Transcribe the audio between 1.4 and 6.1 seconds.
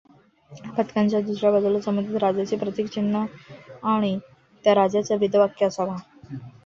बाजूस संबंधित राज्याचे प्रतीकचिन्ह आणि त्या राज्याचे ब्रीदवाक्य असावा.